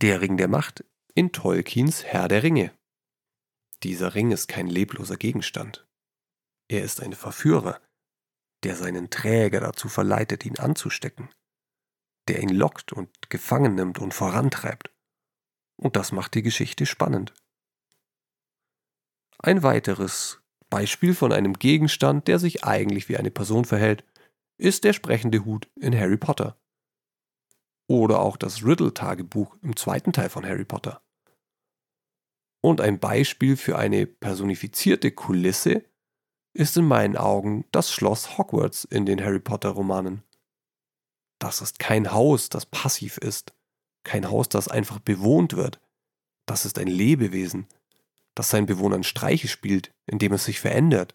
der 0.00 0.22
Ring 0.22 0.38
der 0.38 0.48
Macht 0.48 0.84
in 1.14 1.32
Tolkiens 1.32 2.04
Herr 2.04 2.28
der 2.28 2.42
Ringe. 2.42 2.72
Dieser 3.82 4.14
Ring 4.14 4.30
ist 4.30 4.48
kein 4.48 4.66
lebloser 4.66 5.16
Gegenstand. 5.16 5.86
Er 6.68 6.82
ist 6.82 7.02
ein 7.02 7.12
Verführer, 7.12 7.80
der 8.64 8.74
seinen 8.74 9.10
Träger 9.10 9.60
dazu 9.60 9.88
verleitet, 9.88 10.44
ihn 10.44 10.58
anzustecken, 10.58 11.30
der 12.28 12.42
ihn 12.42 12.48
lockt 12.48 12.92
und 12.92 13.30
gefangen 13.30 13.74
nimmt 13.74 13.98
und 13.98 14.14
vorantreibt. 14.14 14.90
Und 15.76 15.96
das 15.96 16.10
macht 16.10 16.34
die 16.34 16.42
Geschichte 16.42 16.86
spannend. 16.86 17.34
Ein 19.38 19.62
weiteres 19.62 20.40
Beispiel 20.70 21.14
von 21.14 21.32
einem 21.32 21.54
Gegenstand, 21.54 22.26
der 22.26 22.38
sich 22.38 22.64
eigentlich 22.64 23.08
wie 23.08 23.16
eine 23.16 23.30
Person 23.30 23.64
verhält, 23.64 24.04
ist 24.58 24.84
der 24.84 24.94
sprechende 24.94 25.44
Hut 25.44 25.70
in 25.76 25.96
Harry 25.96 26.16
Potter. 26.16 26.58
Oder 27.88 28.20
auch 28.20 28.36
das 28.36 28.64
Riddle-Tagebuch 28.64 29.56
im 29.62 29.76
zweiten 29.76 30.12
Teil 30.12 30.30
von 30.30 30.44
Harry 30.44 30.64
Potter. 30.64 31.05
Und 32.66 32.80
ein 32.80 32.98
Beispiel 32.98 33.56
für 33.56 33.78
eine 33.78 34.06
personifizierte 34.06 35.12
Kulisse 35.12 35.84
ist 36.52 36.76
in 36.76 36.84
meinen 36.84 37.16
Augen 37.16 37.64
das 37.70 37.92
Schloss 37.92 38.38
Hogwarts 38.38 38.82
in 38.82 39.06
den 39.06 39.22
Harry 39.22 39.38
Potter 39.38 39.68
Romanen. 39.68 40.24
Das 41.38 41.60
ist 41.60 41.78
kein 41.78 42.10
Haus, 42.10 42.48
das 42.48 42.66
passiv 42.66 43.18
ist, 43.18 43.54
kein 44.02 44.28
Haus, 44.28 44.48
das 44.48 44.66
einfach 44.66 44.98
bewohnt 44.98 45.54
wird. 45.54 45.80
Das 46.44 46.66
ist 46.66 46.80
ein 46.80 46.88
Lebewesen, 46.88 47.68
das 48.34 48.48
seinen 48.48 48.66
Bewohnern 48.66 49.04
Streiche 49.04 49.46
spielt, 49.46 49.94
indem 50.04 50.32
es 50.32 50.44
sich 50.44 50.58
verändert, 50.58 51.14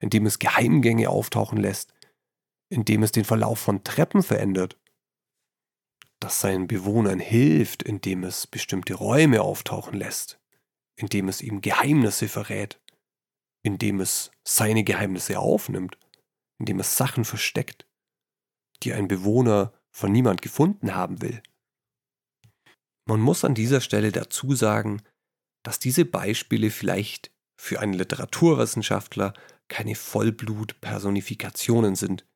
indem 0.00 0.26
es 0.26 0.38
Geheimgänge 0.38 1.08
auftauchen 1.08 1.56
lässt, 1.56 1.94
indem 2.68 3.02
es 3.02 3.10
den 3.10 3.24
Verlauf 3.24 3.58
von 3.58 3.84
Treppen 3.84 4.22
verändert, 4.22 4.76
das 6.20 6.42
seinen 6.42 6.66
Bewohnern 6.66 7.20
hilft, 7.20 7.82
indem 7.82 8.22
es 8.22 8.46
bestimmte 8.46 8.92
Räume 8.92 9.40
auftauchen 9.40 9.98
lässt, 9.98 10.43
indem 10.96 11.28
es 11.28 11.42
ihm 11.42 11.60
Geheimnisse 11.60 12.28
verrät, 12.28 12.80
indem 13.62 14.00
es 14.00 14.30
seine 14.46 14.84
Geheimnisse 14.84 15.38
aufnimmt, 15.38 15.98
indem 16.58 16.80
es 16.80 16.96
Sachen 16.96 17.24
versteckt, 17.24 17.86
die 18.82 18.92
ein 18.92 19.08
Bewohner 19.08 19.72
von 19.90 20.12
niemand 20.12 20.42
gefunden 20.42 20.94
haben 20.94 21.22
will. 21.22 21.42
Man 23.06 23.20
muss 23.20 23.44
an 23.44 23.54
dieser 23.54 23.80
Stelle 23.80 24.12
dazu 24.12 24.54
sagen, 24.54 25.02
dass 25.64 25.78
diese 25.78 26.04
Beispiele 26.04 26.70
vielleicht 26.70 27.32
für 27.60 27.80
einen 27.80 27.94
Literaturwissenschaftler 27.94 29.34
keine 29.68 29.94
Vollblut-Personifikationen 29.94 31.96
sind, 31.96 32.26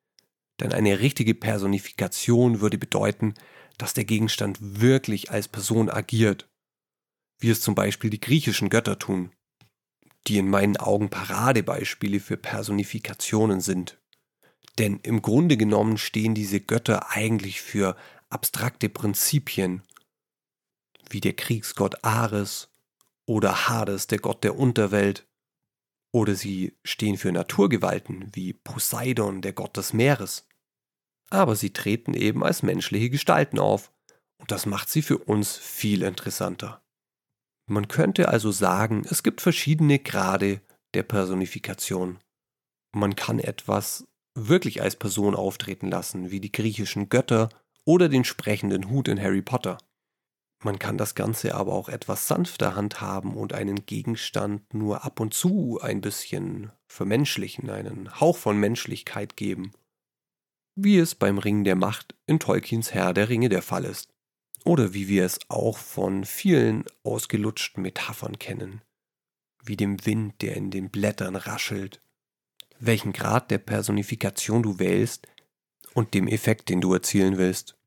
denn 0.59 0.73
eine 0.73 0.99
richtige 0.99 1.35
Personifikation 1.35 2.61
würde 2.61 2.77
bedeuten, 2.77 3.33
dass 3.77 3.93
der 3.93 4.05
Gegenstand 4.05 4.57
wirklich 4.59 5.31
als 5.31 5.47
Person 5.47 5.89
agiert 5.89 6.49
wie 7.39 7.49
es 7.49 7.61
zum 7.61 7.75
Beispiel 7.75 8.09
die 8.09 8.19
griechischen 8.19 8.69
Götter 8.69 8.99
tun, 8.99 9.31
die 10.27 10.37
in 10.37 10.49
meinen 10.49 10.77
Augen 10.77 11.09
Paradebeispiele 11.09 12.19
für 12.19 12.37
Personifikationen 12.37 13.61
sind. 13.61 13.99
Denn 14.77 14.99
im 14.99 15.21
Grunde 15.21 15.57
genommen 15.57 15.97
stehen 15.97 16.35
diese 16.35 16.59
Götter 16.59 17.09
eigentlich 17.09 17.61
für 17.61 17.95
abstrakte 18.29 18.89
Prinzipien, 18.89 19.81
wie 21.09 21.21
der 21.21 21.33
Kriegsgott 21.33 22.03
Ares 22.03 22.69
oder 23.25 23.67
Hades, 23.67 24.07
der 24.07 24.19
Gott 24.19 24.43
der 24.43 24.57
Unterwelt, 24.57 25.25
oder 26.11 26.35
sie 26.35 26.75
stehen 26.83 27.17
für 27.17 27.31
Naturgewalten 27.31 28.29
wie 28.33 28.53
Poseidon, 28.53 29.41
der 29.41 29.53
Gott 29.53 29.77
des 29.77 29.93
Meeres. 29.93 30.47
Aber 31.29 31.55
sie 31.55 31.71
treten 31.71 32.13
eben 32.13 32.43
als 32.43 32.63
menschliche 32.63 33.09
Gestalten 33.09 33.59
auf, 33.59 33.91
und 34.37 34.51
das 34.51 34.65
macht 34.65 34.89
sie 34.89 35.01
für 35.01 35.17
uns 35.17 35.57
viel 35.57 36.01
interessanter. 36.01 36.81
Man 37.69 37.87
könnte 37.87 38.29
also 38.29 38.51
sagen, 38.51 39.05
es 39.07 39.21
gibt 39.21 39.41
verschiedene 39.41 39.99
Grade 39.99 40.59
der 40.95 41.03
Personifikation. 41.03 42.17
Man 42.91 43.15
kann 43.15 43.37
etwas 43.37 44.07
wirklich 44.33 44.81
als 44.81 44.95
Person 44.95 45.35
auftreten 45.35 45.87
lassen, 45.87 46.31
wie 46.31 46.39
die 46.39 46.51
griechischen 46.51 47.09
Götter 47.09 47.49
oder 47.85 48.09
den 48.09 48.23
sprechenden 48.23 48.89
Hut 48.89 49.07
in 49.07 49.21
Harry 49.21 49.43
Potter. 49.43 49.77
Man 50.63 50.79
kann 50.79 50.97
das 50.97 51.13
Ganze 51.13 51.53
aber 51.53 51.73
auch 51.73 51.89
etwas 51.89 52.27
sanfter 52.27 52.75
handhaben 52.75 53.35
und 53.35 53.53
einen 53.53 53.85
Gegenstand 53.85 54.73
nur 54.73 55.05
ab 55.05 55.19
und 55.19 55.35
zu 55.35 55.79
ein 55.79 56.01
bisschen 56.01 56.71
vermenschlichen, 56.87 57.69
einen 57.69 58.19
Hauch 58.19 58.37
von 58.37 58.59
Menschlichkeit 58.59 59.37
geben. 59.37 59.73
Wie 60.75 60.97
es 60.97 61.13
beim 61.13 61.37
Ring 61.37 61.63
der 61.63 61.75
Macht 61.75 62.15
in 62.25 62.39
Tolkiens 62.39 62.95
Herr 62.95 63.13
der 63.13 63.29
Ringe 63.29 63.49
der 63.49 63.61
Fall 63.61 63.85
ist. 63.85 64.11
Oder 64.65 64.93
wie 64.93 65.07
wir 65.07 65.25
es 65.25 65.39
auch 65.47 65.77
von 65.77 66.25
vielen 66.25 66.83
ausgelutschten 67.03 67.81
Metaphern 67.81 68.37
kennen, 68.39 68.81
wie 69.63 69.77
dem 69.77 70.05
Wind, 70.05 70.41
der 70.41 70.55
in 70.55 70.71
den 70.71 70.89
Blättern 70.89 71.35
raschelt, 71.35 72.01
welchen 72.79 73.13
Grad 73.13 73.51
der 73.51 73.57
Personifikation 73.57 74.63
du 74.63 74.79
wählst 74.79 75.27
und 75.93 76.13
dem 76.13 76.27
Effekt, 76.27 76.69
den 76.69 76.81
du 76.81 76.93
erzielen 76.93 77.37
willst. 77.37 77.77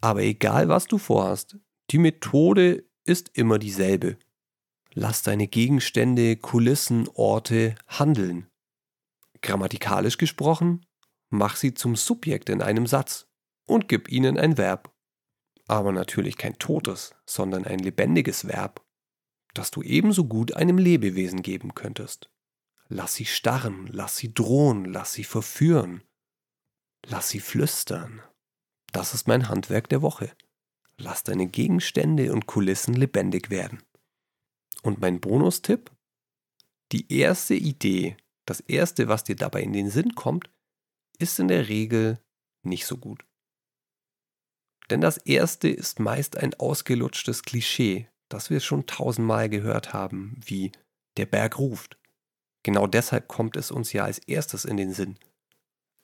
Aber 0.00 0.22
egal, 0.22 0.68
was 0.68 0.86
du 0.86 0.98
vorhast, 0.98 1.56
die 1.90 1.98
Methode 1.98 2.84
ist 3.04 3.30
immer 3.34 3.58
dieselbe. 3.58 4.18
Lass 4.92 5.22
deine 5.22 5.48
Gegenstände, 5.48 6.36
Kulissen, 6.36 7.08
Orte 7.14 7.74
handeln. 7.86 8.48
Grammatikalisch 9.42 10.18
gesprochen, 10.18 10.84
mach 11.30 11.56
sie 11.56 11.74
zum 11.74 11.96
Subjekt 11.96 12.48
in 12.48 12.62
einem 12.62 12.86
Satz 12.86 13.26
und 13.66 13.88
gib 13.88 14.08
ihnen 14.10 14.38
ein 14.38 14.58
Verb. 14.58 14.92
Aber 15.68 15.92
natürlich 15.92 16.36
kein 16.36 16.58
totes, 16.58 17.14
sondern 17.26 17.64
ein 17.64 17.78
lebendiges 17.78 18.48
Verb, 18.48 18.84
das 19.54 19.70
du 19.70 19.82
ebenso 19.82 20.24
gut 20.24 20.54
einem 20.54 20.78
Lebewesen 20.78 21.42
geben 21.42 21.74
könntest. 21.74 22.30
Lass 22.88 23.14
sie 23.14 23.26
starren, 23.26 23.86
lass 23.92 24.16
sie 24.16 24.32
drohen, 24.32 24.86
lass 24.86 25.12
sie 25.12 25.24
verführen. 25.24 26.02
Lass 27.04 27.28
sie 27.28 27.40
flüstern. 27.40 28.22
Das 28.92 29.12
ist 29.12 29.28
mein 29.28 29.48
Handwerk 29.48 29.88
der 29.90 30.00
Woche. 30.00 30.32
Lass 30.96 31.22
deine 31.22 31.46
Gegenstände 31.46 32.32
und 32.32 32.46
Kulissen 32.46 32.94
lebendig 32.94 33.50
werden. 33.50 33.82
Und 34.82 35.00
mein 35.00 35.20
Bonustipp? 35.20 35.90
Die 36.92 37.12
erste 37.12 37.54
Idee, 37.54 38.16
das 38.46 38.60
erste, 38.60 39.08
was 39.08 39.22
dir 39.22 39.36
dabei 39.36 39.62
in 39.62 39.74
den 39.74 39.90
Sinn 39.90 40.14
kommt, 40.14 40.50
ist 41.18 41.38
in 41.38 41.48
der 41.48 41.68
Regel 41.68 42.18
nicht 42.62 42.86
so 42.86 42.96
gut. 42.96 43.27
Denn 44.90 45.00
das 45.00 45.18
erste 45.18 45.68
ist 45.68 46.00
meist 46.00 46.36
ein 46.36 46.54
ausgelutschtes 46.54 47.42
Klischee, 47.42 48.08
das 48.28 48.50
wir 48.50 48.60
schon 48.60 48.86
tausendmal 48.86 49.48
gehört 49.48 49.92
haben, 49.92 50.40
wie 50.44 50.72
der 51.16 51.26
Berg 51.26 51.58
ruft. 51.58 51.98
Genau 52.62 52.86
deshalb 52.86 53.28
kommt 53.28 53.56
es 53.56 53.70
uns 53.70 53.92
ja 53.92 54.04
als 54.04 54.18
erstes 54.18 54.64
in 54.64 54.76
den 54.76 54.92
Sinn. 54.92 55.18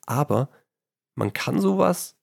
Aber 0.07 0.51
man 1.15 1.33
kann 1.33 1.61
sowas 1.61 2.17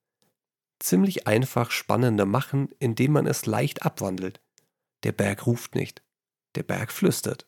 ziemlich 0.80 1.28
einfach 1.28 1.72
spannender 1.72 2.26
machen, 2.26 2.70
indem 2.80 3.14
man 3.14 3.28
es 3.28 3.46
leicht 3.46 3.84
abwandelt. 3.84 4.42
Der 5.04 5.12
Berg 5.12 5.46
ruft 5.46 5.76
nicht, 5.76 6.04
der 6.56 6.64
Berg 6.64 6.92
flüstert. 6.92 7.48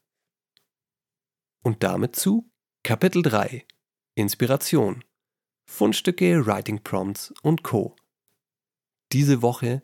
Und 1.63 1.84
damit 1.84 2.15
zu 2.15 2.50
Kapitel 2.84 3.22
3 3.22 3.65
Inspiration 4.15 5.03
Fundstücke, 5.65 6.46
Writing 6.46 6.84
Prompts 6.84 7.34
und 7.41 7.63
Co. 7.63 7.96
Diese 9.13 9.43
Woche 9.43 9.84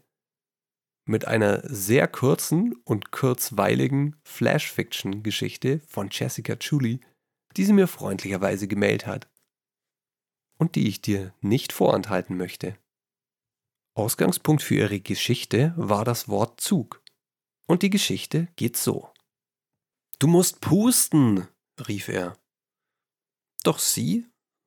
mit 1.05 1.25
einer 1.25 1.61
sehr 1.63 2.07
kurzen 2.07 2.73
und 2.83 3.11
kurzweiligen 3.11 4.19
Flash-Fiction-Geschichte 4.23 5.81
von 5.81 6.09
Jessica 6.11 6.55
Chuli, 6.55 6.99
die 7.55 7.63
sie 7.63 7.73
mir 7.73 7.87
freundlicherweise 7.87 8.67
gemailt 8.67 9.05
hat 9.05 9.29
und 10.57 10.75
die 10.75 10.87
ich 10.87 11.01
dir 11.01 11.33
nicht 11.41 11.73
vorenthalten 11.73 12.37
möchte. 12.37 12.75
Ausgangspunkt 13.95 14.63
für 14.63 14.75
ihre 14.75 14.99
Geschichte 14.99 15.73
war 15.77 16.05
das 16.05 16.27
Wort 16.27 16.59
Zug. 16.59 17.03
Und 17.67 17.83
die 17.83 17.91
Geschichte 17.91 18.47
geht 18.55 18.77
so. 18.77 19.13
Du 20.17 20.27
musst 20.27 20.59
pusten, 20.59 21.47
rief 21.87 22.07
er. 22.07 22.35
Doch 23.63 23.77
sie 23.77 24.25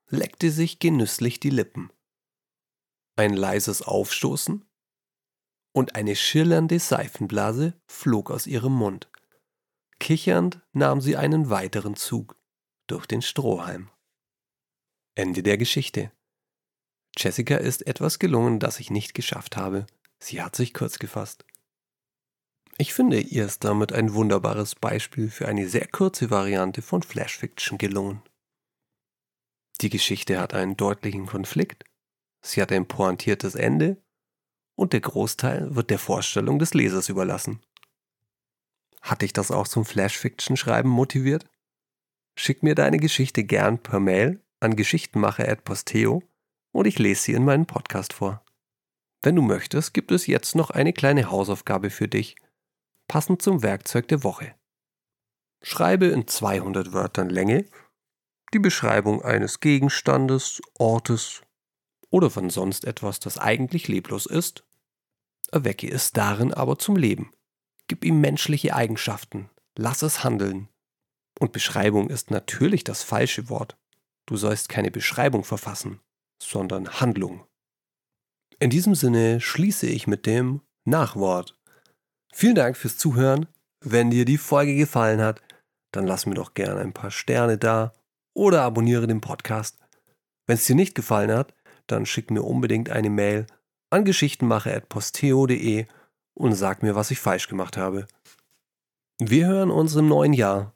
leckte 0.09 0.53
sich 0.53 0.79
genüsslich 0.79 1.41
die 1.41 1.51
Lippen. 1.51 1.91
Ein 3.17 3.35
leises 3.35 3.83
Aufstoßen 3.83 4.65
und 5.75 5.95
eine 5.97 6.17
schillernde 6.17 6.79
Seifenblase 6.79 7.75
flog 7.87 8.31
aus 8.31 8.47
ihrem 8.47 8.73
Mund. 8.73 9.11
Kichernd 9.99 10.61
nahm 10.73 11.01
sie 11.01 11.17
einen 11.17 11.51
weiteren 11.51 11.95
Zug 11.95 12.37
durch 12.87 13.07
den 13.07 13.23
Strohhalm. 13.23 13.91
Ende 15.15 15.43
der 15.43 15.59
Geschichte. 15.59 16.11
Jessica 17.17 17.57
ist 17.57 17.87
etwas 17.87 18.19
gelungen, 18.19 18.59
das 18.59 18.81
ich 18.81 18.91
nicht 18.91 19.15
geschafft 19.15 19.57
habe. 19.57 19.87
Sie 20.19 20.43
hat 20.43 20.57
sich 20.57 20.73
kurz 20.73 20.99
gefasst. 20.99 21.45
Ich 22.79 22.95
finde, 22.95 23.21
ihr 23.21 23.45
ist 23.45 23.65
damit 23.65 23.93
ein 23.93 24.15
wunderbares 24.15 24.75
Beispiel 24.75 25.31
für 25.31 25.47
eine 25.47 25.69
sehr 25.69 25.87
kurze 25.87 26.31
Variante 26.31 26.81
von 26.81 27.03
Flash 27.03 27.37
Fiction 27.37 27.77
gelungen. 27.77 28.23
Die 29.83 29.91
Geschichte 29.91 30.41
hat 30.41 30.55
einen 30.55 30.77
deutlichen 30.77 31.27
Konflikt, 31.27 31.85
sie 32.43 32.61
hat 32.61 32.73
ein 32.73 32.87
pointiertes 32.87 33.55
Ende 33.55 33.97
und 34.75 34.93
der 34.93 35.01
Großteil 35.01 35.75
wird 35.75 35.91
der 35.91 35.99
Vorstellung 35.99 36.59
des 36.59 36.75
Lesers 36.75 37.09
überlassen. 37.09 37.61
Hat 39.01 39.23
dich 39.23 39.33
das 39.33 39.51
auch 39.51 39.67
zum 39.67 39.85
Flash 39.85 40.17
Fiction 40.17 40.57
Schreiben 40.57 40.89
motiviert? 40.89 41.47
Schick 42.37 42.63
mir 42.63 42.75
deine 42.75 42.99
Geschichte 42.99 43.45
gern 43.45 43.79
per 43.79 44.01
Mail 44.01 44.41
an 44.61 44.77
geschichtenmacher.posteo 44.77 46.23
und 46.73 46.87
ich 46.87 46.99
lese 46.99 47.23
sie 47.23 47.33
in 47.33 47.45
meinem 47.45 47.67
Podcast 47.67 48.13
vor. 48.13 48.45
Wenn 49.23 49.37
du 49.37 49.43
möchtest, 49.43 49.95
gibt 49.95 50.11
es 50.11 50.27
jetzt 50.27 50.55
noch 50.55 50.71
eine 50.71 50.93
kleine 50.93 51.31
Hausaufgabe 51.31 51.91
für 51.91 52.09
dich, 52.09 52.37
passend 53.09 53.43
zum 53.43 53.63
Werkzeug 53.63 54.09
der 54.09 54.25
Woche. 54.25 54.55
Schreibe 55.63 56.07
in 56.07 56.27
200 56.27 56.93
Wörtern 56.93 57.29
Länge 57.29 57.67
die 58.53 58.59
Beschreibung 58.59 59.23
eines 59.23 59.61
Gegenstandes, 59.61 60.61
Ortes 60.79 61.43
oder 62.13 62.31
von 62.31 62.51
sonst 62.51 62.85
etwas, 62.85 63.19
das 63.19 63.39
eigentlich 63.39 63.89
leblos 63.89 64.27
ist. 64.27 64.65
Erwecke 65.51 65.91
es 65.91 66.13
darin 66.13 66.55
aber 66.55 66.79
zum 66.79 66.97
Leben. 66.97 67.33
Gib 67.89 68.05
ihm 68.05 68.21
menschliche 68.21 68.77
Eigenschaften. 68.77 69.51
Lass 69.77 70.03
es 70.03 70.23
handeln. 70.23 70.69
Und 71.41 71.53
Beschreibung 71.53 72.11
ist 72.11 72.31
natürlich 72.31 72.85
das 72.85 73.03
falsche 73.03 73.49
Wort. 73.49 73.77
Du 74.27 74.37
sollst 74.37 74.69
keine 74.69 74.91
Beschreibung 74.91 75.43
verfassen, 75.43 76.01
sondern 76.41 77.01
Handlung. 77.01 77.45
In 78.61 78.71
diesem 78.71 78.95
Sinne 78.95 79.41
schließe 79.41 79.87
ich 79.87 80.07
mit 80.07 80.27
dem 80.27 80.61
Nachwort. 80.85 81.59
Vielen 82.33 82.55
Dank 82.55 82.77
fürs 82.77 82.99
Zuhören. 82.99 83.47
Wenn 83.81 84.11
dir 84.11 84.25
die 84.25 84.39
Folge 84.39 84.77
gefallen 84.77 85.21
hat, 85.21 85.43
dann 85.93 86.07
lass 86.07 86.27
mir 86.27 86.35
doch 86.35 86.55
gerne 86.55 86.81
ein 86.81 86.93
paar 86.93 87.11
Sterne 87.11 87.59
da 87.59 87.93
oder 88.35 88.63
abonniere 88.63 89.07
den 89.07 89.21
Podcast. 89.21 89.79
Wenn 90.47 90.57
es 90.57 90.67
dir 90.67 90.77
nicht 90.77 90.95
gefallen 90.95 91.33
hat, 91.33 91.55
dann 91.87 92.07
schick 92.07 92.31
mir 92.31 92.43
unbedingt 92.43 92.91
eine 92.91 93.11
Mail 93.11 93.47
an 93.91 94.05
geschichtenmacher.posteo.de 94.05 95.87
und 96.35 96.55
sag 96.55 96.83
mir, 96.83 96.95
was 96.95 97.11
ich 97.11 97.19
falsch 97.21 97.49
gemacht 97.49 97.77
habe. 97.77 98.07
Wir 99.19 99.47
hören 99.47 99.71
uns 99.71 99.95
im 99.95 100.09
neuen 100.09 100.33
Jahr 100.33 100.75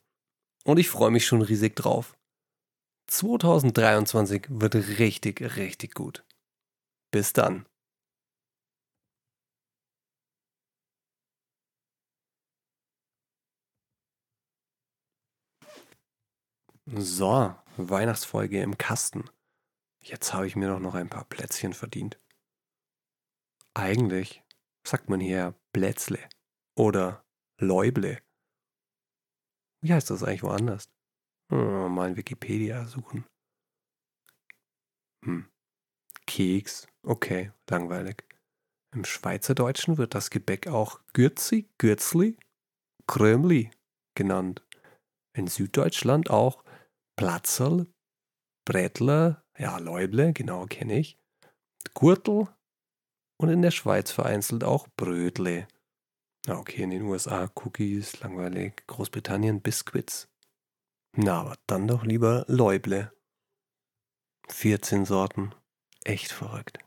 und 0.65 0.79
ich 0.79 0.91
freue 0.91 1.11
mich 1.11 1.27
schon 1.27 1.43
riesig 1.43 1.77
drauf. 1.77 2.17
2023 3.09 4.47
wird 4.49 4.75
richtig, 4.75 5.57
richtig 5.57 5.95
gut. 5.95 6.25
Bis 7.11 7.33
dann. 7.33 7.67
So, 16.87 17.55
Weihnachtsfolge 17.77 18.61
im 18.63 18.79
Kasten. 18.79 19.25
Jetzt 20.09 20.33
habe 20.33 20.47
ich 20.47 20.55
mir 20.55 20.69
doch 20.69 20.79
noch 20.79 20.95
ein 20.95 21.09
paar 21.09 21.25
Plätzchen 21.25 21.73
verdient. 21.73 22.21
Eigentlich 23.75 24.45
sagt 24.87 25.09
man 25.11 25.19
hier 25.19 25.59
Plätzle 25.73 26.21
oder 26.79 27.25
Läuble. 27.61 28.23
Wie 29.83 29.93
heißt 29.93 30.11
das 30.11 30.23
eigentlich 30.23 30.45
woanders? 30.45 30.89
Oh, 31.51 31.89
mal 31.89 32.11
in 32.11 32.17
Wikipedia 32.17 32.87
suchen. 32.87 33.27
Hm. 35.25 35.51
Keks. 36.27 36.87
Okay, 37.03 37.51
langweilig. 37.69 38.25
Im 38.95 39.05
Schweizerdeutschen 39.05 39.99
wird 39.99 40.15
das 40.15 40.31
Gebäck 40.31 40.69
auch 40.69 41.01
Gürzi, 41.15 41.69
Gürzli, 41.79 42.39
Krömli 43.09 43.73
genannt. 44.15 44.65
In 45.37 45.49
Süddeutschland 45.49 46.31
auch 46.31 46.63
Platzerl, 47.17 47.89
Brätler, 48.65 49.46
ja, 49.59 49.79
Läuble, 49.79 50.33
genau 50.33 50.67
kenne 50.67 50.99
ich, 50.99 51.19
Gurtel 51.95 52.49
und 53.39 53.49
in 53.49 53.63
der 53.63 53.71
Schweiz 53.71 54.11
vereinzelt 54.11 54.65
auch 54.65 54.89
Brötle. 54.97 55.69
Ja, 56.47 56.59
okay, 56.59 56.83
in 56.83 56.91
den 56.91 57.03
USA 57.03 57.51
Cookies, 57.55 58.21
langweilig, 58.21 58.87
Großbritannien 58.87 59.61
Biscuits. 59.61 60.29
Na, 61.13 61.41
aber 61.41 61.57
dann 61.67 61.89
doch 61.89 62.05
lieber 62.05 62.45
Läuble. 62.47 63.13
14 64.49 65.05
Sorten. 65.05 65.55
Echt 66.05 66.31
verrückt. 66.31 66.79